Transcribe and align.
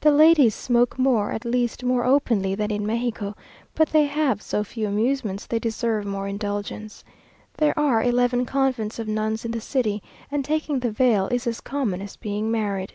The 0.00 0.10
ladies 0.10 0.52
smoke 0.52 0.98
more, 0.98 1.28
or 1.30 1.32
at 1.32 1.44
least 1.44 1.84
more 1.84 2.02
openly, 2.04 2.56
than 2.56 2.72
in 2.72 2.84
Mexico; 2.84 3.36
but 3.76 3.90
they 3.90 4.06
have 4.06 4.42
so 4.42 4.64
few 4.64 4.88
amusements, 4.88 5.46
they 5.46 5.60
deserve 5.60 6.04
more 6.04 6.26
indulgence. 6.26 7.04
There 7.56 7.78
are 7.78 8.02
eleven 8.02 8.44
convents 8.46 8.98
of 8.98 9.06
nuns 9.06 9.44
in 9.44 9.52
the 9.52 9.60
city, 9.60 10.02
and 10.28 10.44
taking 10.44 10.80
the 10.80 10.90
veil 10.90 11.28
is 11.28 11.46
as 11.46 11.60
common 11.60 12.02
as 12.02 12.16
being 12.16 12.50
married. 12.50 12.94